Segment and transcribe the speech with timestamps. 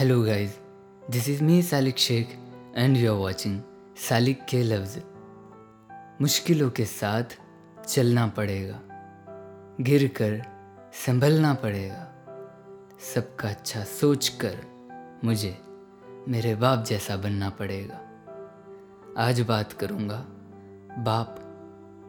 [0.00, 0.50] Hello guys,
[1.10, 2.28] this is me Salik Shaikh
[2.76, 3.54] and you are watching
[3.96, 4.98] Salik के लफ्ज़
[6.20, 7.24] मुश्किलों के साथ
[7.88, 8.80] चलना पड़ेगा।
[9.80, 10.42] गिर कर
[11.06, 12.04] संभलना पड़ेगा।
[13.14, 14.56] सबका अच्छा सोच कर
[15.24, 15.58] मुझे
[16.28, 18.00] मेरे बाप जैसा बनना पड़ेगा।
[19.18, 20.24] आज बात करूँगा
[20.98, 21.36] बाप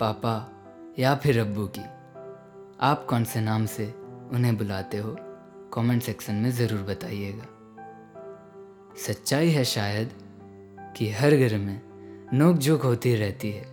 [0.00, 0.52] पापा
[0.98, 1.84] या फिर अब्बू की।
[2.80, 3.94] आप कौन से नाम से
[4.32, 5.16] उन्हें बुलाते हो
[5.74, 7.46] कमेंट सेक्शन में ज़रूर बताइएगा।
[8.96, 10.10] सच्चाई है शायद
[10.96, 11.80] कि हर घर में
[12.32, 13.64] नोक झोंक होती रहती है।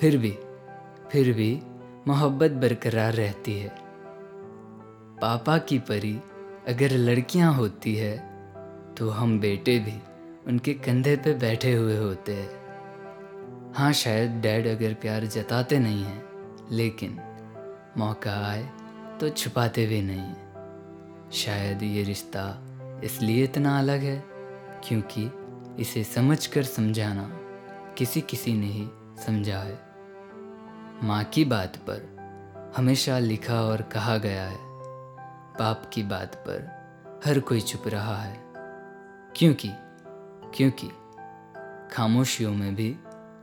[0.00, 0.30] फिर भी
[1.10, 1.62] फिर भी
[2.08, 3.70] मोहब्बत बरकरार रहती है।
[5.20, 6.14] पापा की परी
[6.68, 8.16] अगर लड़कियाँ होती है
[8.94, 9.98] तो हम बेटे भी
[10.46, 16.22] उनके कंधे पे बैठे हुए होते हैं। हाँ शायद डैड अगर प्यार जताते नहीं हैं,
[16.70, 17.18] लेकिन
[17.98, 18.68] मौका आए
[19.20, 22.42] तो छुपाते भी नहीं शायद ये रिश्ता
[23.04, 24.24] इसलिए इतना अलग है
[24.84, 25.32] क्योंकि
[25.82, 27.30] इसे समझकर समझाना
[27.98, 28.88] किसी किसी ने ही
[29.26, 29.78] समझा है।
[31.02, 32.16] माँ की बात पर
[32.76, 34.58] हमेशा लिखा और कहा गया है।
[35.58, 36.76] बाप की बात पर
[37.26, 38.46] हर कोई चुप रहा है।
[39.36, 39.70] क्योंकि
[40.56, 40.88] क्योंकि
[41.94, 42.96] खामोशियों में भी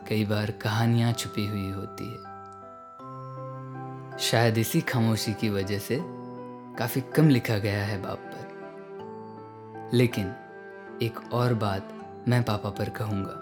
[0.09, 2.33] कई बार कहानियाँ छुपी हुई होती है।
[4.19, 5.99] शायद इसी खामोशी की वजह से
[6.77, 8.52] काफ़ी कम लिखा गया है बाप पर।
[9.93, 10.35] लेकिन
[11.01, 11.93] एक और बात
[12.27, 13.39] मैं पापा पर कहूँगा।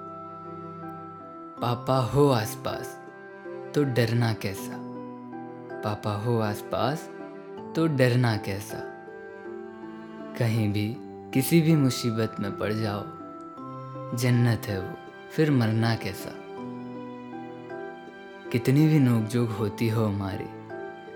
[1.61, 2.99] पापा हो आसपास
[3.75, 4.77] तो डरना कैसा?
[5.81, 7.09] पापा हो आसपास
[7.75, 8.77] तो डरना कैसा?
[10.39, 10.97] कहीं भी,
[11.33, 13.03] किसी भी मुसीबत में पड़ जाओ।
[14.17, 14.95] जन्नत है वो,
[15.35, 16.35] फिर मरना कैसा?
[18.49, 20.67] कितनी भी नोकझोंक होती हो हमारी,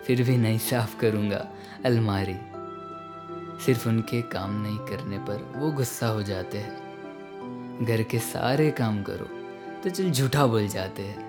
[0.02, 1.48] फिर भी नहीं साफ़ करूँगा
[1.86, 2.55] अलमारी।
[3.60, 9.04] सिर्फ़ उनके काम नहीं करने पर वो गुस्सा हो जाते हैं। घर के सारे काम
[9.04, 9.26] करो
[9.84, 11.24] तो चल झूठा बोल जाते हैं।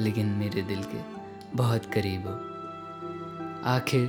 [0.00, 1.00] लेकिन मेरे दिल के
[1.56, 2.34] बहुत करीब हो।
[3.64, 4.04] आखिर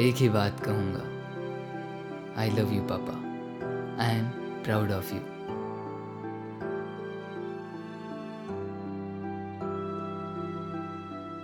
[0.00, 1.04] एक ही बात कहूँगा।
[2.40, 3.12] I love you papa
[4.04, 4.28] I am
[4.64, 5.20] proud of you